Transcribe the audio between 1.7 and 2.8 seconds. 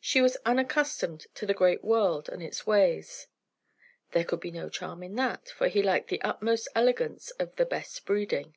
world and its